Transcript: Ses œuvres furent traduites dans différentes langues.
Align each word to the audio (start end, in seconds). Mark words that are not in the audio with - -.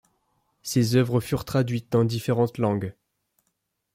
Ses 0.63 0.95
œuvres 0.95 1.19
furent 1.19 1.45
traduites 1.45 1.91
dans 1.91 2.03
différentes 2.03 2.57
langues. 2.57 2.95